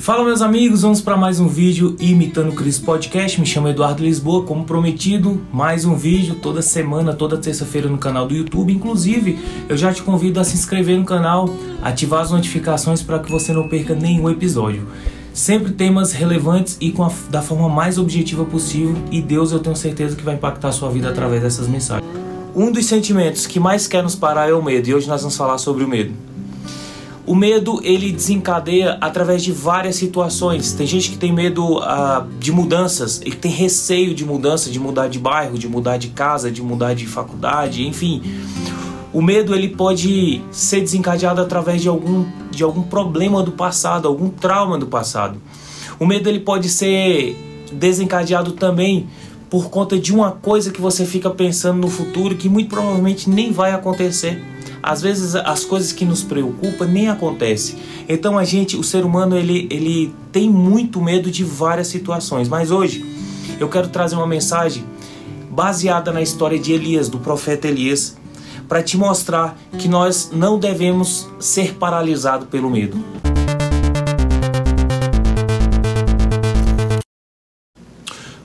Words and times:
Fala 0.00 0.24
meus 0.24 0.40
amigos, 0.40 0.80
vamos 0.80 1.02
para 1.02 1.14
mais 1.14 1.38
um 1.40 1.46
vídeo 1.46 1.94
imitando 2.00 2.52
o 2.52 2.54
Cris 2.54 2.78
Podcast. 2.78 3.38
Me 3.38 3.44
chamo 3.44 3.68
Eduardo 3.68 4.02
Lisboa, 4.02 4.44
como 4.44 4.64
prometido, 4.64 5.42
mais 5.52 5.84
um 5.84 5.94
vídeo 5.94 6.36
toda 6.36 6.62
semana, 6.62 7.12
toda 7.12 7.36
terça-feira 7.36 7.86
no 7.86 7.98
canal 7.98 8.26
do 8.26 8.34
YouTube. 8.34 8.72
Inclusive, 8.72 9.38
eu 9.68 9.76
já 9.76 9.92
te 9.92 10.02
convido 10.02 10.40
a 10.40 10.44
se 10.44 10.54
inscrever 10.54 10.98
no 10.98 11.04
canal, 11.04 11.50
ativar 11.82 12.22
as 12.22 12.30
notificações 12.30 13.02
para 13.02 13.18
que 13.18 13.30
você 13.30 13.52
não 13.52 13.68
perca 13.68 13.94
nenhum 13.94 14.30
episódio. 14.30 14.88
Sempre 15.34 15.72
temas 15.72 16.12
relevantes 16.12 16.78
e 16.80 16.90
com 16.90 17.04
a, 17.04 17.12
da 17.28 17.42
forma 17.42 17.68
mais 17.68 17.98
objetiva 17.98 18.46
possível, 18.46 18.96
e 19.10 19.20
Deus 19.20 19.52
eu 19.52 19.58
tenho 19.58 19.76
certeza 19.76 20.16
que 20.16 20.24
vai 20.24 20.34
impactar 20.34 20.68
a 20.68 20.72
sua 20.72 20.88
vida 20.88 21.10
através 21.10 21.42
dessas 21.42 21.68
mensagens. 21.68 22.10
Um 22.56 22.72
dos 22.72 22.86
sentimentos 22.86 23.46
que 23.46 23.60
mais 23.60 23.86
quer 23.86 24.02
nos 24.02 24.14
parar 24.16 24.48
é 24.48 24.54
o 24.54 24.64
medo, 24.64 24.88
e 24.88 24.94
hoje 24.94 25.06
nós 25.06 25.20
vamos 25.20 25.36
falar 25.36 25.58
sobre 25.58 25.84
o 25.84 25.88
medo. 25.88 26.29
O 27.30 27.34
medo 27.36 27.80
ele 27.84 28.10
desencadeia 28.10 28.98
através 29.00 29.40
de 29.40 29.52
várias 29.52 29.94
situações. 29.94 30.72
Tem 30.72 30.84
gente 30.84 31.10
que 31.12 31.16
tem 31.16 31.32
medo 31.32 31.78
uh, 31.78 32.26
de 32.40 32.50
mudanças, 32.50 33.20
e 33.24 33.30
tem 33.30 33.52
receio 33.52 34.12
de 34.12 34.24
mudança, 34.24 34.68
de 34.68 34.80
mudar 34.80 35.06
de 35.06 35.20
bairro, 35.20 35.56
de 35.56 35.68
mudar 35.68 35.96
de 35.96 36.08
casa, 36.08 36.50
de 36.50 36.60
mudar 36.60 36.92
de 36.92 37.06
faculdade, 37.06 37.86
enfim. 37.86 38.20
O 39.12 39.22
medo 39.22 39.54
ele 39.54 39.68
pode 39.68 40.42
ser 40.50 40.80
desencadeado 40.80 41.40
através 41.40 41.80
de 41.80 41.86
algum, 41.86 42.26
de 42.50 42.64
algum 42.64 42.82
problema 42.82 43.44
do 43.44 43.52
passado, 43.52 44.08
algum 44.08 44.28
trauma 44.28 44.76
do 44.76 44.88
passado. 44.88 45.40
O 46.00 46.06
medo 46.06 46.28
ele 46.28 46.40
pode 46.40 46.68
ser 46.68 47.36
desencadeado 47.72 48.50
também 48.54 49.06
por 49.48 49.70
conta 49.70 49.96
de 49.96 50.12
uma 50.12 50.32
coisa 50.32 50.72
que 50.72 50.80
você 50.80 51.06
fica 51.06 51.30
pensando 51.30 51.78
no 51.78 51.88
futuro 51.88 52.34
que 52.34 52.48
muito 52.48 52.70
provavelmente 52.70 53.30
nem 53.30 53.52
vai 53.52 53.70
acontecer 53.70 54.42
às 54.82 55.02
vezes 55.02 55.34
as 55.34 55.64
coisas 55.64 55.92
que 55.92 56.04
nos 56.04 56.22
preocupam 56.22 56.86
nem 56.86 57.08
acontecem. 57.08 57.76
Então 58.08 58.38
a 58.38 58.44
gente, 58.44 58.76
o 58.76 58.82
ser 58.82 59.04
humano, 59.04 59.36
ele, 59.36 59.66
ele 59.70 60.14
tem 60.32 60.48
muito 60.48 61.00
medo 61.00 61.30
de 61.30 61.44
várias 61.44 61.88
situações. 61.88 62.48
Mas 62.48 62.70
hoje 62.70 63.04
eu 63.58 63.68
quero 63.68 63.88
trazer 63.88 64.16
uma 64.16 64.26
mensagem 64.26 64.84
baseada 65.50 66.12
na 66.12 66.22
história 66.22 66.58
de 66.58 66.72
Elias, 66.72 67.08
do 67.08 67.18
profeta 67.18 67.68
Elias, 67.68 68.16
para 68.68 68.82
te 68.82 68.96
mostrar 68.96 69.58
que 69.78 69.88
nós 69.88 70.30
não 70.32 70.58
devemos 70.58 71.28
ser 71.38 71.74
paralisados 71.74 72.48
pelo 72.48 72.70
medo. 72.70 72.96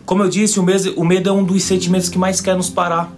Como 0.05 0.22
eu 0.22 0.30
disse, 0.30 0.59
o 0.59 1.03
medo 1.03 1.30
é 1.30 1.31
um 1.31 1.44
dos 1.44 1.64
sentimentos 1.64 2.09
que 2.09 2.17
mais 2.17 2.39
quer 2.39 2.55
nos 2.55 2.70
parar. 2.70 3.11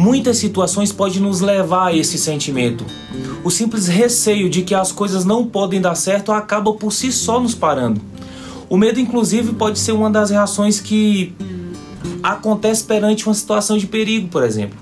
Muitas 0.00 0.38
situações 0.38 0.92
podem 0.92 1.20
nos 1.20 1.42
levar 1.42 1.88
a 1.88 1.94
esse 1.94 2.16
sentimento. 2.16 2.86
O 3.44 3.50
simples 3.50 3.86
receio 3.86 4.48
de 4.48 4.62
que 4.62 4.74
as 4.74 4.90
coisas 4.90 5.26
não 5.26 5.44
podem 5.44 5.78
dar 5.78 5.94
certo 5.94 6.32
acaba 6.32 6.72
por 6.72 6.90
si 6.90 7.12
só 7.12 7.38
nos 7.38 7.54
parando. 7.54 8.00
O 8.66 8.78
medo, 8.78 8.98
inclusive, 8.98 9.52
pode 9.52 9.78
ser 9.78 9.92
uma 9.92 10.08
das 10.08 10.30
reações 10.30 10.80
que 10.80 11.34
acontece 12.22 12.82
perante 12.82 13.26
uma 13.26 13.34
situação 13.34 13.76
de 13.76 13.86
perigo, 13.86 14.28
por 14.28 14.42
exemplo. 14.42 14.78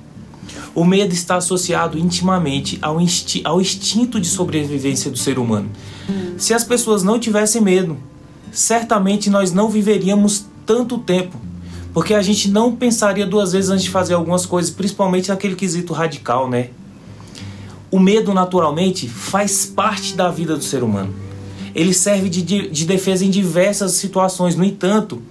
O 0.72 0.84
medo 0.84 1.12
está 1.12 1.34
associado 1.34 1.98
intimamente 1.98 2.78
ao, 2.80 3.00
insti 3.00 3.40
ao 3.42 3.60
instinto 3.60 4.20
de 4.20 4.28
sobrevivência 4.28 5.10
do 5.10 5.18
ser 5.18 5.36
humano. 5.36 5.68
Se 6.36 6.54
as 6.54 6.62
pessoas 6.62 7.02
não 7.02 7.18
tivessem 7.18 7.60
medo, 7.60 7.96
certamente 8.52 9.28
nós 9.28 9.52
não 9.52 9.68
viveríamos 9.68 10.46
tanto 10.64 10.96
tempo 10.96 11.47
porque 11.92 12.14
a 12.14 12.22
gente 12.22 12.50
não 12.50 12.76
pensaria 12.76 13.26
duas 13.26 13.52
vezes 13.52 13.70
antes 13.70 13.84
de 13.84 13.90
fazer 13.90 14.14
algumas 14.14 14.44
coisas, 14.46 14.70
principalmente 14.70 15.28
naquele 15.28 15.54
quesito 15.54 15.92
radical, 15.92 16.48
né? 16.48 16.70
O 17.90 17.98
medo, 17.98 18.34
naturalmente, 18.34 19.08
faz 19.08 19.64
parte 19.64 20.14
da 20.14 20.30
vida 20.30 20.56
do 20.56 20.62
ser 20.62 20.82
humano. 20.82 21.14
Ele 21.74 21.94
serve 21.94 22.28
de, 22.28 22.68
de 22.68 22.84
defesa 22.84 23.24
em 23.24 23.30
diversas 23.30 23.92
situações. 23.92 24.54
No 24.56 24.64
entanto, 24.64 25.22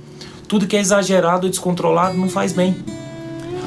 tudo 0.47 0.65
que 0.65 0.75
é 0.75 0.79
exagerado 0.79 1.45
ou 1.45 1.49
descontrolado 1.49 2.17
não 2.17 2.29
faz 2.29 2.53
bem. 2.53 2.75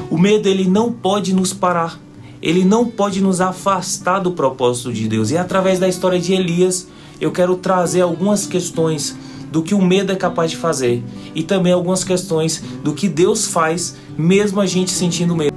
O 0.09 0.17
medo 0.17 0.49
ele 0.49 0.67
não 0.67 0.91
pode 0.91 1.33
nos 1.33 1.53
parar. 1.53 1.99
Ele 2.41 2.65
não 2.65 2.85
pode 2.85 3.21
nos 3.21 3.39
afastar 3.39 4.19
do 4.19 4.31
propósito 4.31 4.91
de 4.91 5.07
Deus. 5.07 5.31
E 5.31 5.37
através 5.37 5.79
da 5.79 5.87
história 5.87 6.19
de 6.19 6.33
Elias, 6.33 6.87
eu 7.19 7.31
quero 7.31 7.55
trazer 7.55 8.01
algumas 8.01 8.45
questões 8.45 9.15
do 9.51 9.61
que 9.61 9.75
o 9.75 9.81
medo 9.81 10.11
é 10.11 10.15
capaz 10.15 10.49
de 10.49 10.57
fazer 10.57 11.03
e 11.35 11.43
também 11.43 11.73
algumas 11.73 12.03
questões 12.03 12.63
do 12.83 12.93
que 12.93 13.07
Deus 13.09 13.45
faz 13.45 13.97
mesmo 14.17 14.61
a 14.61 14.65
gente 14.65 14.91
sentindo 14.91 15.35
medo. 15.35 15.53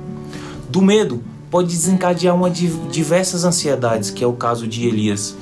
Do 0.68 0.82
medo 0.82 1.22
pode 1.50 1.68
desencadear 1.68 2.34
uma 2.34 2.50
de 2.50 2.66
diversas 2.90 3.44
ansiedades, 3.44 4.10
que 4.10 4.24
é 4.24 4.26
o 4.26 4.32
caso 4.32 4.66
de 4.66 4.88
Elias. 4.88 5.36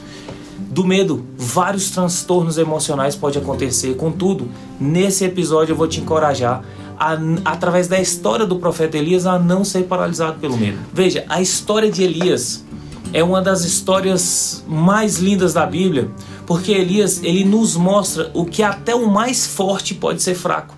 Do 0.58 0.84
medo, 0.84 1.24
vários 1.36 1.90
transtornos 1.90 2.58
emocionais 2.58 3.16
podem 3.16 3.40
acontecer. 3.40 3.94
Contudo, 3.96 4.48
nesse 4.78 5.24
episódio 5.24 5.72
eu 5.72 5.76
vou 5.76 5.88
te 5.88 6.00
encorajar 6.00 6.62
a, 6.98 7.16
através 7.44 7.88
da 7.88 8.00
história 8.00 8.46
do 8.46 8.56
profeta 8.56 8.98
Elias 8.98 9.26
a 9.26 9.38
não 9.38 9.64
ser 9.64 9.84
paralisado 9.84 10.38
pelo 10.38 10.56
medo. 10.56 10.78
Veja, 10.92 11.24
a 11.28 11.40
história 11.40 11.90
de 11.90 12.02
Elias 12.02 12.64
é 13.12 13.22
uma 13.22 13.42
das 13.42 13.64
histórias 13.64 14.64
mais 14.66 15.18
lindas 15.18 15.52
da 15.52 15.66
Bíblia, 15.66 16.10
porque 16.46 16.72
Elias 16.72 17.20
ele 17.22 17.44
nos 17.44 17.76
mostra 17.76 18.30
o 18.34 18.44
que 18.44 18.62
até 18.62 18.94
o 18.94 19.08
mais 19.08 19.46
forte 19.46 19.94
pode 19.94 20.22
ser 20.22 20.34
fraco. 20.34 20.74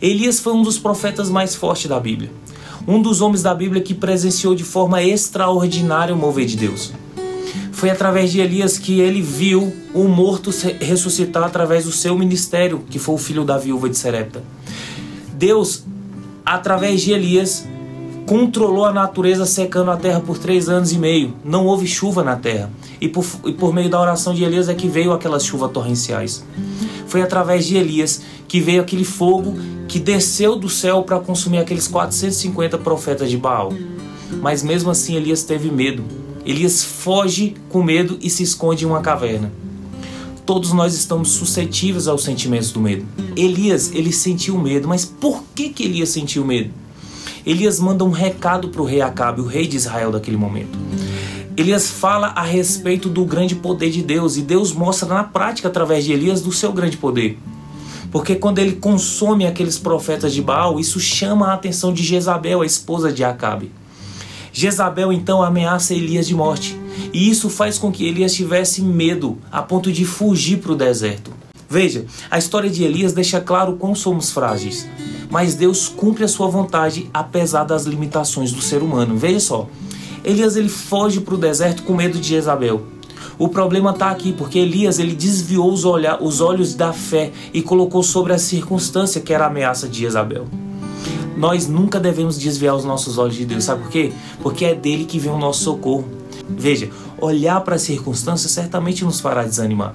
Elias 0.00 0.38
foi 0.38 0.52
um 0.52 0.62
dos 0.62 0.78
profetas 0.78 1.28
mais 1.28 1.54
fortes 1.54 1.88
da 1.88 1.98
Bíblia, 1.98 2.30
um 2.86 3.02
dos 3.02 3.20
homens 3.20 3.42
da 3.42 3.54
Bíblia 3.54 3.82
que 3.82 3.92
presenciou 3.92 4.54
de 4.54 4.62
forma 4.62 5.02
extraordinária 5.02 6.14
o 6.14 6.18
mover 6.18 6.46
de 6.46 6.56
Deus. 6.56 6.92
Foi 7.72 7.90
através 7.90 8.32
de 8.32 8.40
Elias 8.40 8.78
que 8.78 9.00
ele 9.00 9.20
viu 9.20 9.72
o 9.94 10.04
morto 10.04 10.50
ressuscitar 10.80 11.44
através 11.44 11.84
do 11.84 11.92
seu 11.92 12.16
ministério, 12.16 12.84
que 12.88 12.98
foi 12.98 13.14
o 13.14 13.18
filho 13.18 13.44
da 13.44 13.56
viúva 13.56 13.88
de 13.88 13.96
Serepta. 13.96 14.42
Deus, 15.32 15.84
através 16.44 17.00
de 17.00 17.12
Elias, 17.12 17.64
controlou 18.28 18.84
a 18.84 18.92
natureza 18.92 19.46
secando 19.46 19.90
a 19.90 19.96
terra 19.96 20.20
por 20.20 20.36
três 20.36 20.68
anos 20.68 20.92
e 20.92 20.98
meio. 20.98 21.32
Não 21.42 21.64
houve 21.64 21.86
chuva 21.86 22.22
na 22.22 22.36
terra. 22.36 22.70
E 23.00 23.08
por, 23.08 23.24
e 23.46 23.52
por 23.52 23.72
meio 23.72 23.88
da 23.88 23.98
oração 23.98 24.34
de 24.34 24.44
Elias 24.44 24.68
é 24.68 24.74
que 24.74 24.86
veio 24.86 25.14
aquelas 25.14 25.46
chuvas 25.46 25.72
torrenciais. 25.72 26.44
Foi 27.06 27.22
através 27.22 27.66
de 27.66 27.78
Elias 27.78 28.20
que 28.46 28.60
veio 28.60 28.82
aquele 28.82 29.04
fogo 29.04 29.54
que 29.88 29.98
desceu 29.98 30.56
do 30.56 30.68
céu 30.68 31.02
para 31.04 31.18
consumir 31.18 31.56
aqueles 31.56 31.88
450 31.88 32.76
profetas 32.76 33.30
de 33.30 33.38
Baal. 33.38 33.72
Mas 34.42 34.62
mesmo 34.62 34.90
assim 34.90 35.16
Elias 35.16 35.42
teve 35.42 35.70
medo. 35.70 36.04
Elias 36.44 36.84
foge 36.84 37.54
com 37.70 37.82
medo 37.82 38.18
e 38.20 38.28
se 38.28 38.42
esconde 38.42 38.84
em 38.84 38.88
uma 38.88 39.00
caverna. 39.00 39.50
Todos 40.44 40.74
nós 40.74 40.94
estamos 40.94 41.30
suscetíveis 41.30 42.06
aos 42.06 42.24
sentimentos 42.24 42.72
do 42.72 42.80
medo. 42.80 43.06
Elias, 43.34 43.90
ele 43.94 44.12
sentiu 44.12 44.58
medo, 44.58 44.86
mas 44.86 45.06
por 45.06 45.42
que 45.54 45.70
que 45.70 45.84
Elias 45.84 46.10
sentiu 46.10 46.44
medo? 46.44 46.70
Elias 47.46 47.78
manda 47.78 48.04
um 48.04 48.10
recado 48.10 48.68
para 48.68 48.82
o 48.82 48.84
rei 48.84 49.00
Acabe, 49.00 49.40
o 49.40 49.46
rei 49.46 49.66
de 49.66 49.76
Israel 49.76 50.10
daquele 50.10 50.36
momento. 50.36 50.78
Elias 51.56 51.90
fala 51.90 52.28
a 52.28 52.42
respeito 52.42 53.08
do 53.08 53.24
grande 53.24 53.56
poder 53.56 53.90
de 53.90 54.02
Deus 54.02 54.36
e 54.36 54.42
Deus 54.42 54.72
mostra 54.72 55.08
na 55.08 55.24
prática 55.24 55.68
através 55.68 56.04
de 56.04 56.12
Elias 56.12 56.40
do 56.40 56.52
seu 56.52 56.72
grande 56.72 56.96
poder. 56.96 57.38
Porque 58.12 58.36
quando 58.36 58.58
ele 58.58 58.72
consome 58.72 59.46
aqueles 59.46 59.78
profetas 59.78 60.32
de 60.32 60.40
Baal, 60.40 60.78
isso 60.78 61.00
chama 61.00 61.48
a 61.48 61.54
atenção 61.54 61.92
de 61.92 62.02
Jezabel, 62.02 62.62
a 62.62 62.66
esposa 62.66 63.12
de 63.12 63.24
Acabe. 63.24 63.72
Jezabel 64.52 65.12
então 65.12 65.42
ameaça 65.42 65.94
Elias 65.94 66.26
de 66.26 66.34
morte, 66.34 66.78
e 67.12 67.28
isso 67.28 67.50
faz 67.50 67.76
com 67.76 67.92
que 67.92 68.06
Elias 68.06 68.34
tivesse 68.34 68.80
medo 68.80 69.36
a 69.50 69.60
ponto 69.60 69.90
de 69.92 70.04
fugir 70.04 70.58
para 70.58 70.72
o 70.72 70.76
deserto. 70.76 71.32
Veja, 71.68 72.06
a 72.30 72.38
história 72.38 72.70
de 72.70 72.82
Elias 72.82 73.12
deixa 73.12 73.40
claro 73.40 73.74
quão 73.74 73.94
somos 73.94 74.30
frágeis 74.30 74.88
mas 75.30 75.54
Deus 75.54 75.88
cumpre 75.88 76.24
a 76.24 76.28
sua 76.28 76.48
vontade 76.48 77.08
apesar 77.12 77.64
das 77.64 77.84
limitações 77.84 78.52
do 78.52 78.62
ser 78.62 78.82
humano. 78.82 79.16
Veja 79.16 79.40
só, 79.40 79.68
Elias 80.24 80.56
ele 80.56 80.68
foge 80.68 81.20
para 81.20 81.34
o 81.34 81.38
deserto 81.38 81.82
com 81.82 81.94
medo 81.94 82.18
de 82.18 82.28
Jezabel. 82.28 82.82
O 83.38 83.48
problema 83.48 83.90
está 83.90 84.10
aqui 84.10 84.32
porque 84.32 84.58
Elias 84.58 84.98
ele 84.98 85.14
desviou 85.14 85.72
os, 85.72 85.84
olha, 85.84 86.20
os 86.20 86.40
olhos 86.40 86.74
da 86.74 86.92
fé 86.92 87.30
e 87.54 87.62
colocou 87.62 88.02
sobre 88.02 88.32
a 88.32 88.38
circunstância 88.38 89.20
que 89.20 89.32
era 89.32 89.44
a 89.44 89.46
ameaça 89.46 89.86
de 89.88 90.00
Jezabel. 90.00 90.46
Nós 91.36 91.68
nunca 91.68 92.00
devemos 92.00 92.36
desviar 92.36 92.74
os 92.74 92.84
nossos 92.84 93.16
olhos 93.16 93.36
de 93.36 93.44
Deus, 93.44 93.62
sabe 93.62 93.82
por 93.82 93.90
quê? 93.92 94.12
Porque 94.42 94.64
é 94.64 94.74
dele 94.74 95.04
que 95.04 95.20
vem 95.20 95.30
o 95.30 95.38
nosso 95.38 95.62
socorro. 95.62 96.04
Veja, 96.48 96.90
olhar 97.20 97.60
para 97.60 97.76
as 97.76 97.82
circunstâncias 97.82 98.50
certamente 98.50 99.04
nos 99.04 99.20
fará 99.20 99.44
desanimar. 99.44 99.94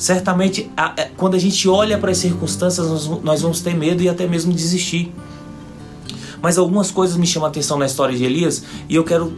Certamente, 0.00 0.70
é, 0.96 1.10
quando 1.14 1.34
a 1.34 1.38
gente 1.38 1.68
olha 1.68 1.98
para 1.98 2.10
as 2.10 2.16
circunstâncias, 2.16 2.88
nós, 2.88 3.06
nós 3.22 3.42
vamos 3.42 3.60
ter 3.60 3.74
medo 3.74 4.02
e 4.02 4.08
até 4.08 4.26
mesmo 4.26 4.50
desistir. 4.50 5.12
Mas 6.40 6.56
algumas 6.56 6.90
coisas 6.90 7.18
me 7.18 7.26
chamam 7.26 7.46
a 7.46 7.50
atenção 7.50 7.76
na 7.76 7.84
história 7.84 8.16
de 8.16 8.24
Elias 8.24 8.64
e 8.88 8.94
eu 8.94 9.04
quero 9.04 9.30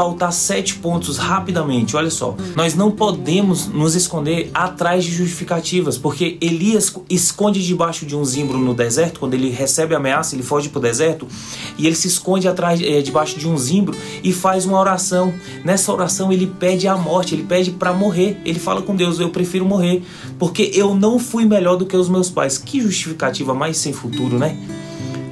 pautar 0.00 0.32
sete 0.32 0.76
pontos 0.76 1.18
rapidamente. 1.18 1.94
Olha 1.94 2.08
só, 2.08 2.34
nós 2.56 2.74
não 2.74 2.90
podemos 2.90 3.66
nos 3.66 3.94
esconder 3.94 4.50
atrás 4.54 5.04
de 5.04 5.12
justificativas, 5.12 5.98
porque 5.98 6.38
Elias 6.40 6.90
esconde 7.10 7.62
debaixo 7.62 8.06
de 8.06 8.16
um 8.16 8.24
zimbro 8.24 8.56
no 8.56 8.72
deserto, 8.72 9.20
quando 9.20 9.34
ele 9.34 9.50
recebe 9.50 9.94
a 9.94 9.98
ameaça, 9.98 10.34
ele 10.34 10.42
foge 10.42 10.70
para 10.70 10.78
o 10.78 10.80
deserto 10.80 11.28
e 11.76 11.86
ele 11.86 11.94
se 11.94 12.08
esconde 12.08 12.48
atrás, 12.48 12.80
é, 12.80 13.02
debaixo 13.02 13.38
de 13.38 13.46
um 13.46 13.58
zimbro 13.58 13.94
e 14.24 14.32
faz 14.32 14.64
uma 14.64 14.80
oração. 14.80 15.34
Nessa 15.66 15.92
oração 15.92 16.32
ele 16.32 16.46
pede 16.46 16.88
a 16.88 16.96
morte, 16.96 17.34
ele 17.34 17.44
pede 17.44 17.70
para 17.70 17.92
morrer. 17.92 18.40
Ele 18.42 18.58
fala 18.58 18.80
com 18.80 18.96
Deus: 18.96 19.20
Eu 19.20 19.28
prefiro 19.28 19.66
morrer, 19.66 20.02
porque 20.38 20.70
eu 20.72 20.94
não 20.94 21.18
fui 21.18 21.44
melhor 21.44 21.76
do 21.76 21.84
que 21.84 21.94
os 21.94 22.08
meus 22.08 22.30
pais. 22.30 22.56
Que 22.56 22.80
justificativa 22.80 23.52
mais 23.52 23.76
sem 23.76 23.92
futuro, 23.92 24.38
né? 24.38 24.56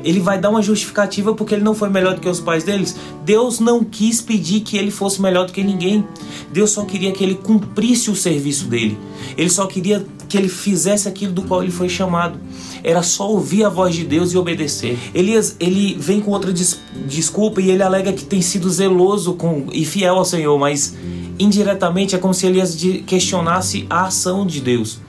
Ele 0.04 0.20
vai 0.20 0.38
dar 0.38 0.50
uma 0.50 0.62
justificativa 0.62 1.34
porque 1.34 1.54
ele 1.54 1.64
não 1.64 1.74
foi 1.74 1.88
melhor 1.88 2.14
do 2.14 2.20
que 2.20 2.28
os 2.28 2.40
pais 2.40 2.64
deles. 2.64 2.96
Deus 3.24 3.60
não 3.60 3.82
quis 3.84 4.20
pedir 4.20 4.60
que 4.60 4.76
ele 4.76 4.90
fosse 4.90 5.20
melhor 5.20 5.46
do 5.46 5.52
que 5.52 5.62
ninguém. 5.62 6.04
Deus 6.52 6.70
só 6.70 6.84
queria 6.84 7.12
que 7.12 7.22
ele 7.22 7.34
cumprisse 7.34 8.10
o 8.10 8.16
serviço 8.16 8.66
dele. 8.66 8.98
Ele 9.36 9.50
só 9.50 9.66
queria 9.66 10.06
que 10.28 10.36
ele 10.36 10.48
fizesse 10.48 11.08
aquilo 11.08 11.32
do 11.32 11.42
qual 11.42 11.62
ele 11.62 11.72
foi 11.72 11.88
chamado. 11.88 12.38
Era 12.84 13.02
só 13.02 13.28
ouvir 13.30 13.64
a 13.64 13.68
voz 13.68 13.94
de 13.94 14.04
Deus 14.04 14.32
e 14.32 14.36
obedecer. 14.36 14.98
Elias, 15.14 15.56
ele 15.58 15.96
vem 15.98 16.20
com 16.20 16.30
outra 16.30 16.52
des 16.52 16.78
desculpa 17.06 17.60
e 17.60 17.70
ele 17.70 17.82
alega 17.82 18.12
que 18.12 18.24
tem 18.24 18.42
sido 18.42 18.68
zeloso 18.68 19.32
com 19.34 19.66
e 19.72 19.84
fiel 19.84 20.16
ao 20.16 20.24
Senhor, 20.24 20.58
mas 20.58 20.94
indiretamente 21.38 22.14
é 22.14 22.18
como 22.18 22.34
se 22.34 22.46
Elias 22.46 22.76
questionasse 23.06 23.86
a 23.88 24.06
ação 24.06 24.46
de 24.46 24.60
Deus. 24.60 25.00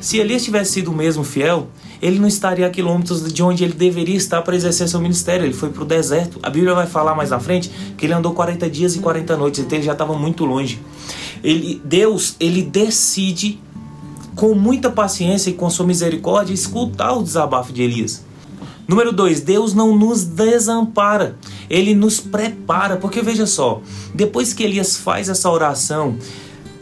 Se 0.00 0.18
Elias 0.18 0.44
tivesse 0.44 0.72
sido 0.72 0.92
mesmo 0.92 1.24
fiel, 1.24 1.68
ele 2.00 2.18
não 2.18 2.28
estaria 2.28 2.66
a 2.66 2.70
quilômetros 2.70 3.32
de 3.32 3.42
onde 3.42 3.64
ele 3.64 3.72
deveria 3.72 4.16
estar 4.16 4.42
para 4.42 4.54
exercer 4.54 4.88
seu 4.88 5.00
ministério. 5.00 5.44
Ele 5.44 5.54
foi 5.54 5.70
para 5.70 5.82
o 5.82 5.86
deserto. 5.86 6.38
A 6.42 6.50
Bíblia 6.50 6.74
vai 6.74 6.86
falar 6.86 7.14
mais 7.14 7.30
na 7.30 7.40
frente 7.40 7.70
que 7.96 8.06
ele 8.06 8.12
andou 8.12 8.32
40 8.32 8.68
dias 8.68 8.96
e 8.96 8.98
40 8.98 9.36
noites, 9.36 9.60
então 9.60 9.78
ele 9.78 9.84
já 9.84 9.92
estava 9.92 10.16
muito 10.16 10.44
longe. 10.44 10.80
Ele, 11.42 11.80
Deus, 11.84 12.36
ele 12.40 12.62
decide 12.62 13.60
com 14.34 14.54
muita 14.54 14.90
paciência 14.90 15.50
e 15.50 15.52
com 15.52 15.68
sua 15.70 15.86
misericórdia 15.86 16.52
escutar 16.52 17.12
o 17.14 17.22
desabafo 17.22 17.72
de 17.72 17.82
Elias. 17.82 18.24
Número 18.86 19.12
2, 19.12 19.40
Deus 19.40 19.72
não 19.72 19.96
nos 19.96 20.24
desampara, 20.24 21.38
ele 21.70 21.94
nos 21.94 22.20
prepara, 22.20 22.96
porque 22.98 23.22
veja 23.22 23.46
só, 23.46 23.80
depois 24.14 24.52
que 24.52 24.62
Elias 24.62 24.96
faz 24.96 25.30
essa 25.30 25.50
oração, 25.50 26.18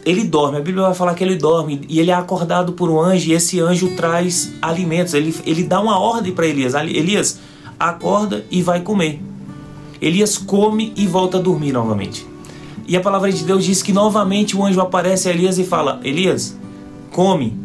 ele 0.05 0.25
dorme. 0.25 0.59
A 0.59 0.61
Bíblia 0.61 0.85
vai 0.85 0.95
falar 0.95 1.15
que 1.15 1.23
ele 1.23 1.37
dorme 1.37 1.83
e 1.89 2.01
ele 2.01 2.11
é 2.11 2.15
acordado 2.15 2.73
por 2.73 2.91
um 2.91 3.01
anjo 3.01 3.31
e 3.31 3.33
esse 3.33 3.61
anjo 3.61 3.95
traz 3.97 4.53
alimentos. 4.61 5.15
Ele, 5.15 5.35
ele 5.47 5.65
dá 5.65 5.81
uma 5.81 5.99
ordem 5.99 6.33
para 6.33 6.47
Elias: 6.47 6.75
Elias, 6.75 7.39
acorda 7.79 8.45
e 8.51 8.63
vai 8.63 8.81
comer. 8.81 9.21
Elias 10.01 10.37
come 10.37 10.93
e 10.97 11.07
volta 11.07 11.39
a 11.39 11.41
dormir 11.41 11.73
novamente. 11.73 12.27
E 12.87 12.97
a 12.97 13.01
palavra 13.01 13.31
de 13.31 13.45
Deus 13.45 13.65
diz 13.65 13.83
que 13.83 13.93
novamente 13.93 14.57
o 14.57 14.65
anjo 14.65 14.81
aparece 14.81 15.29
a 15.29 15.33
Elias 15.33 15.59
e 15.59 15.65
fala: 15.65 16.01
Elias, 16.03 16.57
come. 17.11 17.57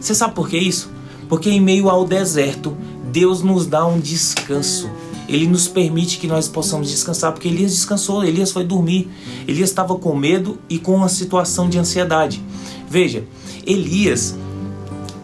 Você 0.00 0.14
sabe 0.14 0.34
por 0.34 0.48
que 0.48 0.56
isso? 0.56 0.90
Porque 1.28 1.50
em 1.50 1.60
meio 1.60 1.90
ao 1.90 2.04
deserto, 2.06 2.76
Deus 3.12 3.42
nos 3.42 3.66
dá 3.66 3.86
um 3.86 4.00
descanso 4.00 4.88
ele 5.28 5.46
nos 5.46 5.68
permite 5.68 6.18
que 6.18 6.26
nós 6.26 6.48
possamos 6.48 6.90
descansar, 6.90 7.32
porque 7.32 7.48
Elias 7.48 7.72
descansou, 7.72 8.24
Elias 8.24 8.50
foi 8.50 8.64
dormir. 8.64 9.10
Elias 9.46 9.68
estava 9.68 9.94
com 9.96 10.16
medo 10.16 10.58
e 10.68 10.78
com 10.78 10.94
uma 10.94 11.08
situação 11.08 11.68
de 11.68 11.78
ansiedade. 11.78 12.42
Veja, 12.88 13.24
Elias, 13.66 14.36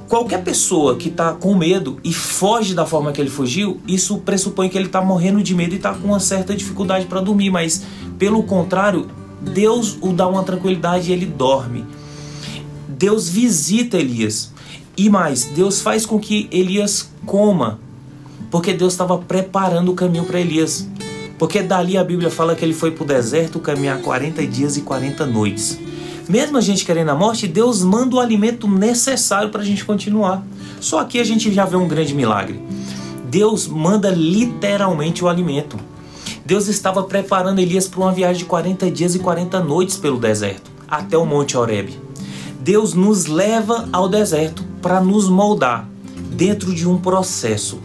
qualquer 0.07 0.45
pessoa 0.45 0.97
que 0.97 1.09
está 1.09 1.33
com 1.33 1.55
medo 1.55 1.99
e 2.05 2.13
foge 2.13 2.75
da 2.75 2.85
forma 2.85 3.13
que 3.13 3.21
ele 3.21 3.31
fugiu, 3.31 3.81
isso 3.89 4.19
pressupõe 4.19 4.69
que 4.69 4.77
ele 4.77 4.87
está 4.87 5.01
morrendo 5.01 5.43
de 5.43 5.55
medo 5.55 5.73
e 5.73 5.77
está 5.77 5.95
com 5.95 6.09
uma 6.09 6.21
certa 6.21 6.55
dificuldade 6.55 7.07
para 7.07 7.21
dormir, 7.21 7.51
mas 7.51 7.83
pelo 8.19 8.43
contrário, 8.43 9.09
Deus 9.41 9.97
o 10.03 10.13
dá 10.13 10.29
uma 10.29 10.43
tranquilidade 10.43 11.11
e 11.11 11.13
ele 11.15 11.27
dorme. 11.27 11.85
Deus 12.87 13.29
visita 13.29 13.97
Elias. 13.97 14.53
E 14.97 15.09
mais, 15.11 15.45
Deus 15.47 15.81
faz 15.81 16.07
com 16.07 16.21
que 16.21 16.49
Elias 16.53 17.11
coma 17.27 17.81
porque 18.55 18.73
Deus 18.73 18.93
estava 18.93 19.19
preparando 19.19 19.91
o 19.91 19.97
caminho 19.97 20.23
para 20.23 20.39
Elias. 20.39 20.89
Porque 21.37 21.61
dali 21.61 21.99
a 21.99 22.05
Bíblia 22.05 22.31
fala 22.31 22.55
que 22.55 22.65
ele 22.65 22.73
foi 22.73 22.93
para 22.93 23.03
o 23.03 23.07
deserto 23.07 23.59
caminhar 23.59 24.01
40 24.01 24.47
dias 24.47 24.77
e 24.77 24.83
40 24.83 25.27
noites. 25.27 25.77
Mesmo 26.29 26.57
a 26.57 26.61
gente 26.61 26.85
querendo 26.85 27.09
a 27.09 27.17
morte, 27.17 27.49
Deus 27.49 27.83
manda 27.83 28.15
o 28.15 28.21
alimento 28.21 28.69
necessário 28.69 29.51
para 29.51 29.61
a 29.61 29.65
gente 29.65 29.85
continuar. 29.85 30.47
Só 30.81 31.01
aqui 31.01 31.19
a 31.19 31.25
gente 31.25 31.53
já 31.53 31.65
vê 31.65 31.75
um 31.75 31.89
grande 31.89 32.15
milagre. 32.15 32.63
Deus 33.25 33.67
manda 33.67 34.09
literalmente 34.11 35.25
o 35.25 35.29
alimento. 35.29 35.77
Deus 36.47 36.69
estava 36.69 37.03
preparando 37.03 37.59
Elias 37.59 37.89
para 37.89 38.03
uma 38.03 38.13
viagem 38.13 38.45
de 38.45 38.45
40 38.45 38.89
dias 38.89 39.17
e 39.17 39.19
40 39.19 39.59
noites 39.65 39.97
pelo 39.97 40.21
deserto, 40.21 40.71
até 40.87 41.19
o 41.19 41.27
Monte 41.27 41.57
Horeb. 41.57 41.99
Deus 42.61 42.95
nos 42.95 43.27
leva 43.27 43.89
ao 43.93 44.09
deserto 44.09 44.63
para 44.81 45.01
nos 45.01 45.29
moldar 45.29 45.89
dentro 46.31 46.73
de 46.73 46.89
um 46.89 46.97
processo. 46.97 47.81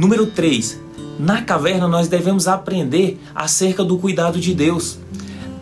Número 0.00 0.24
3. 0.24 0.80
Na 1.18 1.42
caverna 1.42 1.86
nós 1.86 2.08
devemos 2.08 2.48
aprender 2.48 3.20
acerca 3.34 3.84
do 3.84 3.98
cuidado 3.98 4.40
de 4.40 4.54
Deus. 4.54 4.98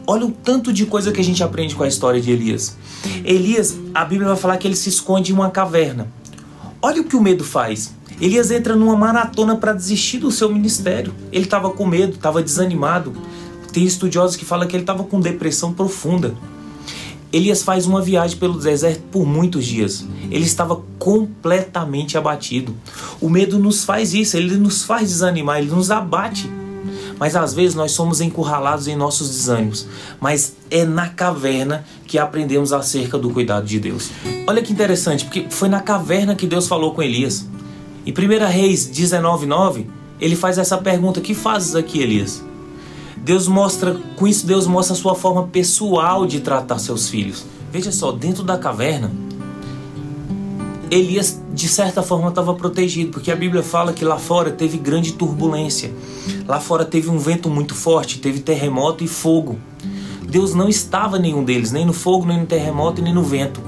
Olha 0.06 0.26
o 0.26 0.31
tanto 0.31 0.73
de 0.73 0.87
coisa 0.87 1.11
que 1.11 1.20
a 1.20 1.25
gente 1.25 1.43
aprende 1.43 1.75
com 1.75 1.82
a 1.82 1.88
história 1.88 2.20
de 2.20 2.31
Elias. 2.31 2.76
Elias, 3.25 3.76
a 3.93 4.05
Bíblia 4.05 4.29
vai 4.29 4.37
falar 4.37 4.56
que 4.56 4.69
ele 4.69 4.76
se 4.76 4.90
esconde 4.90 5.32
em 5.32 5.35
uma 5.35 5.50
caverna. 5.50 6.06
Olha 6.81 7.00
o 7.00 7.05
que 7.05 7.17
o 7.17 7.20
medo 7.20 7.43
faz. 7.43 7.93
Elias 8.20 8.52
entra 8.52 8.76
numa 8.76 8.94
maratona 8.94 9.56
para 9.56 9.73
desistir 9.73 10.19
do 10.19 10.31
seu 10.31 10.49
ministério. 10.49 11.12
Ele 11.32 11.43
estava 11.43 11.70
com 11.70 11.85
medo, 11.85 12.12
estava 12.12 12.40
desanimado. 12.40 13.12
Tem 13.73 13.82
estudiosos 13.82 14.37
que 14.37 14.44
falam 14.44 14.69
que 14.69 14.76
ele 14.76 14.85
estava 14.85 15.02
com 15.02 15.20
depressão 15.20 15.73
profunda. 15.73 16.32
Elias 17.32 17.62
faz 17.62 17.86
uma 17.86 18.00
viagem 18.00 18.38
pelo 18.38 18.58
deserto 18.58 19.02
por 19.10 19.26
muitos 19.26 19.66
dias. 19.66 20.04
Ele 20.30 20.44
estava 20.44 20.80
completamente 20.98 22.16
abatido. 22.16 22.75
O 23.20 23.28
medo 23.28 23.58
nos 23.58 23.84
faz 23.84 24.14
isso, 24.14 24.36
ele 24.36 24.56
nos 24.56 24.84
faz 24.84 25.10
desanimar, 25.10 25.58
ele 25.58 25.70
nos 25.70 25.90
abate. 25.90 26.50
Mas 27.19 27.36
às 27.36 27.52
vezes 27.52 27.75
nós 27.75 27.92
somos 27.92 28.20
encurralados 28.20 28.86
em 28.88 28.96
nossos 28.96 29.28
desânimos. 29.28 29.86
Mas 30.20 30.54
é 30.70 30.84
na 30.84 31.08
caverna 31.08 31.84
que 32.06 32.19
aprendemos 32.19 32.72
acerca 32.72 33.19
do 33.19 33.30
cuidado 33.30 33.66
de 33.66 33.78
Deus. 33.78 34.10
Olha 34.46 34.62
que 34.62 34.72
interessante, 34.72 35.25
porque 35.25 35.46
foi 35.50 35.69
na 35.69 35.80
caverna 35.80 36.34
que 36.34 36.46
Deus 36.46 36.66
falou 36.66 36.94
com 36.94 37.02
Elias. 37.02 37.46
Em 38.06 38.12
1 38.12 38.46
Reis 38.46 38.88
19,9, 38.88 39.84
ele 40.20 40.36
faz 40.36 40.56
essa 40.56 40.78
pergunta: 40.78 41.20
Que 41.20 41.34
fazes 41.34 41.75
aqui, 41.75 42.00
Elias? 42.00 42.42
Deus 43.25 43.47
mostra, 43.47 43.94
com 44.17 44.26
isso 44.26 44.47
Deus 44.47 44.67
mostra 44.67 44.94
a 44.94 44.99
sua 44.99 45.15
forma 45.15 45.47
pessoal 45.47 46.26
de 46.26 46.41
tratar 46.41 46.79
seus 46.79 47.09
filhos. 47.09 47.44
Veja 47.70 47.93
só, 47.93 48.11
dentro 48.11 48.43
da 48.43 48.56
caverna, 48.56 49.11
Elias 50.91 51.38
de 51.53 51.69
certa 51.69 52.03
forma 52.03 52.29
estava 52.29 52.55
protegido, 52.55 53.11
porque 53.11 53.31
a 53.31 53.37
Bíblia 53.37 53.62
fala 53.62 53.93
que 53.93 54.05
lá 54.05 54.17
fora 54.17 54.50
teve 54.50 54.79
grande 54.79 55.12
turbulência. 55.12 55.93
Lá 56.47 56.61
fora 56.61 56.85
teve 56.85 57.11
um 57.11 57.19
vento 57.19 57.50
muito 57.50 57.75
forte, 57.75 58.19
teve 58.19 58.41
terremoto 58.41 59.05
e 59.05 59.09
fogo. 59.09 59.59
Deus 60.26 60.55
não 60.55 60.69
estava 60.69 61.19
nenhum 61.19 61.44
deles, 61.44 61.73
nem 61.73 61.85
no 61.85 61.93
fogo, 61.93 62.26
nem 62.26 62.41
no 62.41 62.47
terremoto, 62.47 63.03
nem 63.03 63.12
no 63.12 63.23
vento. 63.23 63.61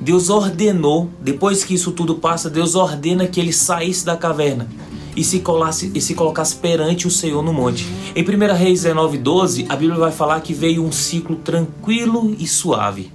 Deus 0.00 0.30
ordenou, 0.30 1.08
depois 1.20 1.64
que 1.64 1.74
isso 1.74 1.92
tudo 1.92 2.16
passa, 2.16 2.50
Deus 2.50 2.74
ordena 2.74 3.26
que 3.26 3.40
ele 3.40 3.52
saísse 3.52 4.04
da 4.04 4.16
caverna 4.16 4.68
e 5.16 5.22
se, 5.22 5.40
colasse, 5.40 5.90
e 5.94 6.00
se 6.00 6.14
colocasse 6.14 6.56
perante 6.56 7.06
o 7.06 7.10
Senhor 7.10 7.42
no 7.42 7.52
monte. 7.52 7.86
Em 8.14 8.22
1 8.22 8.54
Reis 8.54 8.82
19, 8.82 9.18
12, 9.18 9.66
a 9.68 9.76
Bíblia 9.76 9.98
vai 9.98 10.12
falar 10.12 10.40
que 10.40 10.54
veio 10.54 10.84
um 10.84 10.90
ciclo 10.90 11.36
tranquilo 11.36 12.34
e 12.38 12.46
suave. 12.46 13.10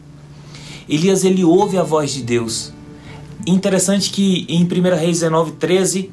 Elias 0.87 1.23
ele 1.23 1.43
ouve 1.43 1.77
a 1.77 1.83
voz 1.83 2.11
de 2.11 2.21
Deus. 2.21 2.71
Interessante 3.45 4.09
que 4.09 4.45
em 4.47 4.63
1 4.63 4.95
Reis 4.95 5.19
19, 5.19 5.53
13, 5.53 6.11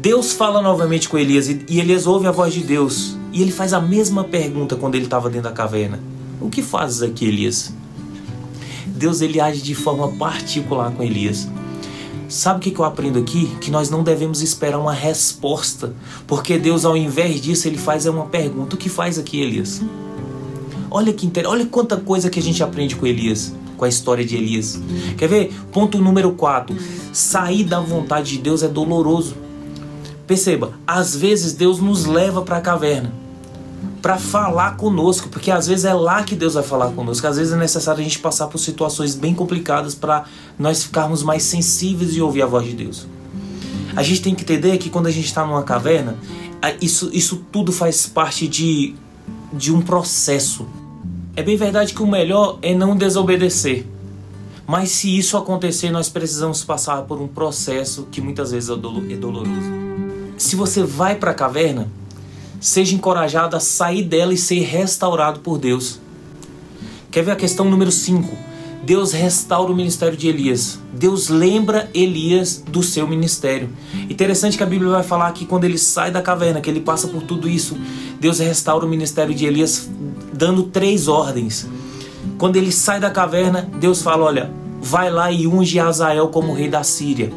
Deus 0.00 0.32
fala 0.32 0.62
novamente 0.62 1.08
com 1.08 1.18
Elias 1.18 1.48
e 1.48 1.80
Elias 1.80 2.06
ouve 2.06 2.26
a 2.26 2.30
voz 2.30 2.54
de 2.54 2.62
Deus. 2.62 3.16
E 3.32 3.42
ele 3.42 3.52
faz 3.52 3.72
a 3.72 3.80
mesma 3.80 4.24
pergunta 4.24 4.76
quando 4.76 4.94
ele 4.94 5.04
estava 5.04 5.28
dentro 5.28 5.48
da 5.50 5.54
caverna: 5.54 6.00
O 6.40 6.48
que 6.48 6.62
fazes 6.62 7.02
aqui, 7.02 7.26
Elias? 7.26 7.72
Deus 8.86 9.20
ele 9.20 9.40
age 9.40 9.60
de 9.60 9.74
forma 9.74 10.08
particular 10.12 10.90
com 10.92 11.02
Elias. 11.02 11.48
Sabe 12.28 12.58
o 12.58 12.72
que 12.72 12.78
eu 12.78 12.84
aprendo 12.84 13.18
aqui? 13.18 13.46
Que 13.58 13.70
nós 13.70 13.88
não 13.88 14.02
devemos 14.02 14.42
esperar 14.42 14.78
uma 14.78 14.92
resposta, 14.92 15.94
porque 16.26 16.58
Deus, 16.58 16.84
ao 16.84 16.94
invés 16.94 17.40
disso, 17.40 17.66
ele 17.66 17.78
faz 17.78 18.04
uma 18.04 18.26
pergunta: 18.26 18.76
O 18.76 18.78
que 18.78 18.90
faz 18.90 19.18
aqui, 19.18 19.40
Elias? 19.40 19.80
Olha 20.90 21.12
que 21.12 21.26
inter... 21.26 21.46
olha 21.46 21.64
quanta 21.66 21.96
coisa 21.96 22.28
que 22.28 22.38
a 22.38 22.42
gente 22.42 22.62
aprende 22.62 22.96
com 22.96 23.06
Elias, 23.06 23.54
com 23.76 23.84
a 23.84 23.88
história 23.88 24.24
de 24.24 24.36
Elias. 24.36 24.78
Quer 25.16 25.28
ver? 25.28 25.54
Ponto 25.72 25.98
número 25.98 26.32
4. 26.32 26.76
Sair 27.12 27.64
da 27.64 27.80
vontade 27.80 28.32
de 28.32 28.38
Deus 28.38 28.62
é 28.62 28.68
doloroso. 28.68 29.34
Perceba, 30.26 30.72
às 30.86 31.16
vezes 31.16 31.54
Deus 31.54 31.80
nos 31.80 32.04
leva 32.04 32.42
para 32.42 32.58
a 32.58 32.60
caverna 32.60 33.27
para 34.00 34.18
falar 34.18 34.76
conosco, 34.76 35.28
porque 35.28 35.50
às 35.50 35.66
vezes 35.66 35.84
é 35.84 35.92
lá 35.92 36.22
que 36.22 36.34
Deus 36.34 36.54
vai 36.54 36.62
falar 36.62 36.90
conosco. 36.92 37.26
Às 37.26 37.36
vezes 37.36 37.52
é 37.52 37.56
necessário 37.56 38.00
a 38.00 38.04
gente 38.04 38.18
passar 38.18 38.46
por 38.46 38.58
situações 38.58 39.14
bem 39.14 39.34
complicadas 39.34 39.94
para 39.94 40.24
nós 40.58 40.84
ficarmos 40.84 41.22
mais 41.22 41.42
sensíveis 41.42 42.14
e 42.14 42.20
ouvir 42.20 42.42
a 42.42 42.46
voz 42.46 42.66
de 42.66 42.74
Deus. 42.74 43.06
A 43.96 44.02
gente 44.02 44.22
tem 44.22 44.34
que 44.34 44.42
entender 44.42 44.78
que 44.78 44.90
quando 44.90 45.06
a 45.06 45.10
gente 45.10 45.26
está 45.26 45.44
numa 45.44 45.62
caverna, 45.62 46.16
isso, 46.80 47.10
isso 47.12 47.44
tudo 47.50 47.72
faz 47.72 48.06
parte 48.06 48.46
de, 48.46 48.94
de 49.52 49.72
um 49.72 49.80
processo. 49.80 50.66
É 51.34 51.42
bem 51.42 51.56
verdade 51.56 51.94
que 51.94 52.02
o 52.02 52.06
melhor 52.06 52.58
é 52.62 52.74
não 52.74 52.96
desobedecer. 52.96 53.86
Mas 54.66 54.90
se 54.90 55.16
isso 55.16 55.36
acontecer, 55.36 55.90
nós 55.90 56.08
precisamos 56.08 56.62
passar 56.62 57.02
por 57.02 57.20
um 57.20 57.26
processo 57.26 58.06
que 58.10 58.20
muitas 58.20 58.50
vezes 58.50 58.68
é, 58.68 58.72
é 58.74 59.16
doloroso. 59.16 59.72
Se 60.36 60.54
você 60.54 60.82
vai 60.82 61.16
para 61.16 61.30
a 61.30 61.34
caverna, 61.34 61.88
seja 62.60 62.94
encorajado 62.94 63.56
a 63.56 63.60
sair 63.60 64.02
dela 64.02 64.32
e 64.32 64.36
ser 64.36 64.60
restaurado 64.60 65.40
por 65.40 65.58
Deus. 65.58 66.00
Quer 67.10 67.24
ver 67.24 67.32
a 67.32 67.36
questão 67.36 67.64
número 67.64 67.90
5? 67.90 68.48
Deus 68.84 69.12
restaura 69.12 69.72
o 69.72 69.76
ministério 69.76 70.16
de 70.16 70.28
Elias. 70.28 70.78
Deus 70.92 71.28
lembra 71.28 71.90
Elias 71.92 72.62
do 72.66 72.82
seu 72.82 73.06
ministério. 73.06 73.68
Interessante 74.08 74.56
que 74.56 74.62
a 74.62 74.66
Bíblia 74.66 74.90
vai 74.90 75.02
falar 75.02 75.32
que 75.32 75.44
quando 75.44 75.64
ele 75.64 75.78
sai 75.78 76.10
da 76.10 76.22
caverna, 76.22 76.60
que 76.60 76.70
ele 76.70 76.80
passa 76.80 77.08
por 77.08 77.22
tudo 77.22 77.48
isso, 77.48 77.76
Deus 78.20 78.38
restaura 78.38 78.86
o 78.86 78.88
ministério 78.88 79.34
de 79.34 79.44
Elias 79.44 79.90
dando 80.32 80.62
três 80.62 81.08
ordens. 81.08 81.66
Quando 82.38 82.56
ele 82.56 82.70
sai 82.70 83.00
da 83.00 83.10
caverna, 83.10 83.68
Deus 83.80 84.00
fala: 84.00 84.24
Olha, 84.24 84.50
vai 84.80 85.10
lá 85.10 85.30
e 85.30 85.46
unge 85.46 85.78
Azael 85.78 86.28
como 86.28 86.54
rei 86.54 86.68
da 86.68 86.82
Síria. 86.82 87.32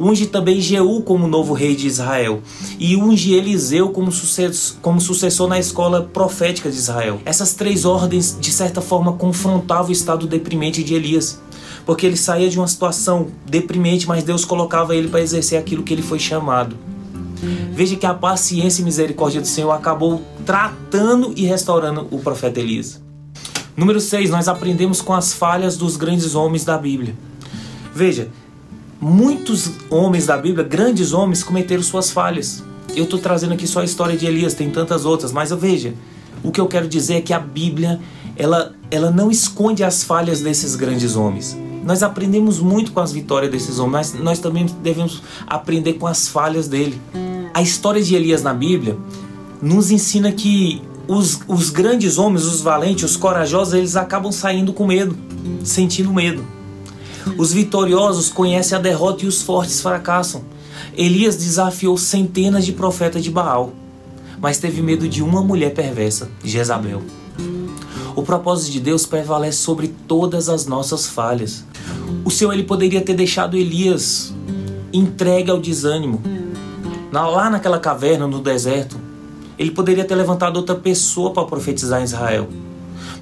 Unge 0.00 0.26
também 0.26 0.62
Jeú 0.62 1.02
como 1.02 1.28
novo 1.28 1.52
rei 1.52 1.76
de 1.76 1.86
Israel. 1.86 2.40
E 2.78 2.96
unge 2.96 3.34
Eliseu 3.34 3.90
como, 3.90 4.10
sucessor, 4.10 4.78
como 4.80 4.98
sucessor 4.98 5.46
na 5.46 5.58
escola 5.58 6.02
profética 6.02 6.70
de 6.70 6.76
Israel. 6.76 7.20
Essas 7.26 7.52
três 7.52 7.84
ordens, 7.84 8.34
de 8.40 8.50
certa 8.50 8.80
forma, 8.80 9.12
confrontavam 9.12 9.90
o 9.90 9.92
estado 9.92 10.26
deprimente 10.26 10.82
de 10.82 10.94
Elias. 10.94 11.38
Porque 11.84 12.06
ele 12.06 12.16
saía 12.16 12.48
de 12.48 12.58
uma 12.58 12.66
situação 12.66 13.26
deprimente, 13.44 14.08
mas 14.08 14.24
Deus 14.24 14.42
colocava 14.42 14.96
ele 14.96 15.08
para 15.08 15.20
exercer 15.20 15.58
aquilo 15.58 15.82
que 15.82 15.92
ele 15.92 16.02
foi 16.02 16.18
chamado. 16.18 16.76
Veja 17.72 17.96
que 17.96 18.06
a 18.06 18.14
paciência 18.14 18.80
e 18.80 18.84
misericórdia 18.84 19.40
do 19.40 19.46
Senhor 19.46 19.70
acabou 19.70 20.22
tratando 20.46 21.34
e 21.36 21.44
restaurando 21.44 22.06
o 22.10 22.18
profeta 22.18 22.58
Elias. 22.58 23.02
Número 23.76 24.00
6, 24.00 24.30
nós 24.30 24.48
aprendemos 24.48 25.00
com 25.00 25.12
as 25.12 25.32
falhas 25.32 25.76
dos 25.76 25.96
grandes 25.96 26.34
homens 26.34 26.64
da 26.64 26.76
Bíblia. 26.76 27.14
Veja, 27.94 28.28
muitos 29.00 29.70
homens 29.88 30.26
da 30.26 30.36
Bíblia, 30.36 30.64
grandes 30.64 31.12
homens, 31.12 31.42
cometeram 31.42 31.82
suas 31.82 32.10
falhas. 32.10 32.62
Eu 32.94 33.04
estou 33.04 33.18
trazendo 33.18 33.54
aqui 33.54 33.66
só 33.66 33.80
a 33.80 33.84
história 33.84 34.16
de 34.16 34.26
Elias, 34.26 34.54
tem 34.54 34.70
tantas 34.70 35.04
outras, 35.04 35.32
mas 35.32 35.50
veja, 35.52 35.94
o 36.42 36.50
que 36.50 36.60
eu 36.60 36.66
quero 36.66 36.88
dizer 36.88 37.14
é 37.14 37.20
que 37.20 37.32
a 37.32 37.38
Bíblia 37.38 38.00
ela, 38.36 38.74
ela 38.90 39.10
não 39.10 39.30
esconde 39.30 39.84
as 39.84 40.02
falhas 40.02 40.40
desses 40.40 40.74
grandes 40.74 41.16
homens. 41.16 41.56
Nós 41.84 42.02
aprendemos 42.02 42.58
muito 42.58 42.92
com 42.92 43.00
as 43.00 43.12
vitórias 43.12 43.50
desses 43.50 43.78
homens, 43.78 44.12
mas 44.12 44.22
nós 44.22 44.38
também 44.38 44.66
devemos 44.82 45.22
aprender 45.46 45.94
com 45.94 46.06
as 46.06 46.28
falhas 46.28 46.68
dele. 46.68 47.00
A 47.54 47.62
história 47.62 48.02
de 48.02 48.14
Elias 48.14 48.42
na 48.42 48.52
Bíblia 48.52 48.98
nos 49.62 49.90
ensina 49.90 50.30
que 50.32 50.82
os, 51.08 51.40
os 51.48 51.70
grandes 51.70 52.18
homens, 52.18 52.44
os 52.44 52.60
valentes, 52.60 53.04
os 53.04 53.16
corajosos, 53.16 53.74
eles 53.74 53.96
acabam 53.96 54.30
saindo 54.30 54.72
com 54.72 54.86
medo, 54.86 55.16
sentindo 55.64 56.12
medo. 56.12 56.44
Os 57.36 57.52
vitoriosos 57.52 58.28
conhecem 58.28 58.76
a 58.76 58.80
derrota 58.80 59.24
e 59.24 59.28
os 59.28 59.42
fortes 59.42 59.80
fracassam. 59.80 60.42
Elias 60.96 61.36
desafiou 61.36 61.96
centenas 61.96 62.64
de 62.64 62.72
profetas 62.72 63.22
de 63.22 63.30
Baal, 63.30 63.72
mas 64.40 64.58
teve 64.58 64.82
medo 64.82 65.08
de 65.08 65.22
uma 65.22 65.42
mulher 65.42 65.74
perversa, 65.74 66.30
Jezabel. 66.42 67.02
O 68.16 68.22
propósito 68.22 68.72
de 68.72 68.80
Deus 68.80 69.06
prevalece 69.06 69.58
sobre 69.58 69.88
todas 70.08 70.48
as 70.48 70.66
nossas 70.66 71.06
falhas. 71.06 71.64
O 72.24 72.30
Senhor 72.30 72.52
ele 72.52 72.64
poderia 72.64 73.00
ter 73.00 73.14
deixado 73.14 73.56
Elias 73.56 74.32
entregue 74.92 75.50
ao 75.50 75.60
desânimo. 75.60 76.20
Lá 77.12 77.50
naquela 77.50 77.78
caverna 77.78 78.26
no 78.26 78.40
deserto, 78.40 78.96
ele 79.58 79.70
poderia 79.70 80.04
ter 80.04 80.14
levantado 80.14 80.56
outra 80.56 80.74
pessoa 80.74 81.32
para 81.32 81.44
profetizar 81.44 82.00
em 82.00 82.04
Israel. 82.04 82.48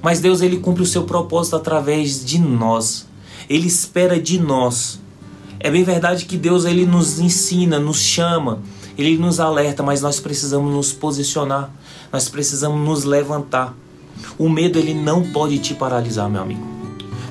Mas 0.01 0.19
Deus 0.19 0.41
ele 0.41 0.57
cumpre 0.57 0.83
o 0.83 0.85
seu 0.85 1.03
propósito 1.03 1.55
através 1.55 2.23
de 2.23 2.39
nós. 2.39 3.05
Ele 3.49 3.67
espera 3.67 4.19
de 4.19 4.39
nós. 4.39 4.99
É 5.59 5.71
bem 5.71 5.83
verdade 5.83 6.25
que 6.25 6.37
Deus 6.37 6.63
ele 6.65 6.85
nos 6.85 7.19
ensina, 7.19 7.79
nos 7.79 7.99
chama, 7.99 8.61
ele 8.97 9.17
nos 9.17 9.39
alerta, 9.39 9.81
mas 9.81 10.01
nós 10.01 10.19
precisamos 10.19 10.71
nos 10.71 10.93
posicionar. 10.93 11.71
Nós 12.13 12.29
precisamos 12.29 12.79
nos 12.87 13.03
levantar. 13.03 13.75
O 14.37 14.47
medo 14.47 14.77
ele 14.77 14.93
não 14.93 15.31
pode 15.31 15.57
te 15.59 15.73
paralisar, 15.73 16.29
meu 16.29 16.41
amigo. 16.41 16.65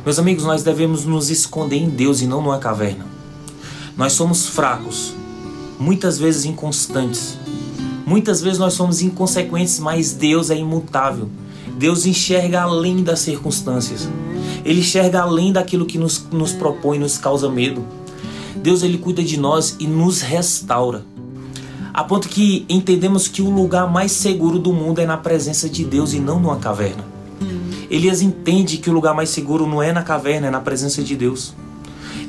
Meus 0.04 0.18
amigos, 0.18 0.44
nós 0.44 0.62
devemos 0.62 1.04
nos 1.04 1.30
esconder 1.30 1.76
em 1.76 1.88
Deus 1.88 2.20
e 2.20 2.26
não 2.26 2.42
numa 2.42 2.58
caverna. 2.58 3.06
Nós 3.96 4.12
somos 4.12 4.46
fracos, 4.46 5.12
muitas 5.78 6.18
vezes 6.18 6.44
inconstantes. 6.44 7.38
Muitas 8.06 8.40
vezes 8.40 8.58
nós 8.58 8.72
somos 8.72 9.02
inconsequentes, 9.02 9.78
mas 9.78 10.12
Deus 10.12 10.50
é 10.50 10.56
imutável. 10.56 11.28
Deus 11.76 12.06
enxerga 12.06 12.62
além 12.62 13.02
das 13.02 13.20
circunstâncias. 13.20 14.08
Ele 14.64 14.80
enxerga 14.80 15.22
além 15.22 15.52
daquilo 15.52 15.86
que 15.86 15.98
nos, 15.98 16.26
nos 16.30 16.52
propõe, 16.52 16.98
nos 16.98 17.18
causa 17.18 17.48
medo. 17.48 17.84
Deus 18.56 18.82
ele 18.82 18.98
cuida 18.98 19.22
de 19.22 19.38
nós 19.38 19.76
e 19.78 19.86
nos 19.86 20.20
restaura. 20.20 21.04
A 21.92 22.04
ponto 22.04 22.28
que 22.28 22.64
entendemos 22.68 23.26
que 23.26 23.42
o 23.42 23.50
lugar 23.50 23.90
mais 23.90 24.12
seguro 24.12 24.58
do 24.58 24.72
mundo 24.72 25.00
é 25.00 25.06
na 25.06 25.16
presença 25.16 25.68
de 25.68 25.84
Deus 25.84 26.12
e 26.12 26.20
não 26.20 26.38
numa 26.38 26.56
caverna. 26.56 27.04
Elias 27.90 28.20
entende 28.20 28.76
que 28.76 28.90
o 28.90 28.92
lugar 28.92 29.14
mais 29.14 29.30
seguro 29.30 29.66
não 29.66 29.82
é 29.82 29.92
na 29.92 30.02
caverna, 30.02 30.48
é 30.48 30.50
na 30.50 30.60
presença 30.60 31.02
de 31.02 31.16
Deus. 31.16 31.54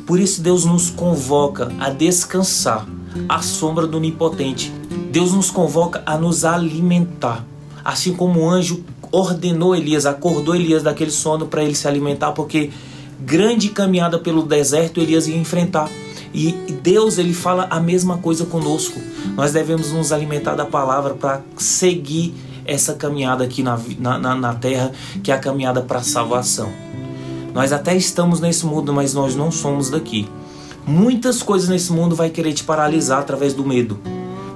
Por 0.08 0.20
isso 0.20 0.42
Deus 0.42 0.66
nos 0.66 0.90
convoca 0.90 1.72
a 1.80 1.90
descansar 1.90 2.88
à 3.28 3.42
sombra 3.42 3.86
do 3.86 3.98
Onipotente. 3.98 4.74
Deus 5.12 5.34
nos 5.34 5.52
convoca 5.52 6.02
a 6.06 6.18
nos 6.18 6.46
alimentar, 6.46 7.46
assim 7.84 8.14
como 8.14 8.40
o 8.40 8.50
anjo 8.50 8.84
ordenou 9.12 9.76
Elias, 9.76 10.06
acordou 10.06 10.56
Elias 10.56 10.84
daquele 10.84 11.12
sono 11.12 11.48
para 11.48 11.64
ele 11.64 11.76
se 11.76 11.88
alimentar, 11.88 12.32
porque 12.32 12.72
grande 13.20 13.70
caminhada 13.70 14.20
pelo 14.20 14.44
deserto 14.44 15.00
Elias 15.00 15.28
ia 15.28 15.38
enfrentar. 15.38 15.90
E 16.34 16.52
Deus 16.84 17.18
ele 17.18 17.34
fala 17.34 17.68
a 17.70 17.80
mesma 17.80 18.18
coisa 18.18 18.46
conosco. 18.46 19.00
Nós 19.36 19.52
devemos 19.52 19.92
nos 19.92 20.12
alimentar 20.12 20.56
da 20.56 20.66
palavra 20.66 21.16
para 21.16 21.42
seguir 21.58 22.36
essa 22.66 22.94
caminhada 22.94 23.44
aqui 23.44 23.64
na, 23.64 23.80
na, 24.00 24.36
na 24.36 24.54
terra, 24.54 24.92
que 25.24 25.32
é 25.32 25.36
a 25.36 25.40
caminhada 25.40 25.82
para 25.82 26.00
a 26.00 26.04
salvação. 26.04 26.72
Nós 27.54 27.74
até 27.74 27.96
estamos 27.96 28.40
nesse 28.40 28.66
mundo, 28.66 28.94
mas 28.94 29.14
nós 29.14 29.36
não 29.36 29.52
somos 29.52 29.90
daqui. 29.90 30.30
Muitas 30.86 31.42
coisas 31.42 31.68
nesse 31.68 31.92
mundo 31.92 32.16
vai 32.16 32.30
querer 32.30 32.54
te 32.54 32.64
paralisar 32.64 33.20
através 33.20 33.54
do 33.54 33.66
medo. 33.66 34.00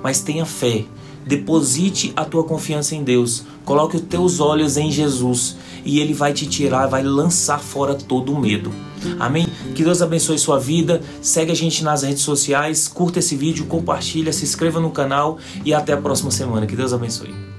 Mas 0.03 0.21
tenha 0.21 0.45
fé, 0.45 0.85
Deposite 1.25 2.11
a 2.15 2.25
tua 2.25 2.43
confiança 2.43 2.95
em 2.95 3.03
Deus. 3.03 3.43
Coloque 3.65 3.95
os 3.95 4.01
teus 4.01 4.39
olhos 4.39 4.77
em 4.77 4.91
Jesus 4.91 5.55
e 5.85 5.99
ele 5.99 6.13
vai 6.13 6.33
te 6.33 6.45
tirar, 6.45 6.87
vai 6.87 7.03
lançar 7.03 7.59
fora 7.59 7.95
todo 7.95 8.33
o 8.33 8.39
medo. 8.39 8.71
Amém? 9.19 9.47
Que 9.75 9.83
Deus 9.83 10.01
abençoe 10.01 10.37
sua 10.37 10.59
vida. 10.59 11.01
Segue 11.21 11.51
a 11.51 11.55
gente 11.55 11.83
nas 11.83 12.03
redes 12.03 12.23
sociais, 12.23 12.87
curta 12.87 13.19
esse 13.19 13.35
vídeo, 13.35 13.65
compartilha, 13.65 14.31
se 14.31 14.43
inscreva 14.43 14.79
no 14.79 14.91
canal 14.91 15.37
e 15.65 15.73
até 15.73 15.93
a 15.93 15.97
próxima 15.97 16.31
semana. 16.31 16.65
Que 16.65 16.75
Deus 16.75 16.93
abençoe. 16.93 17.52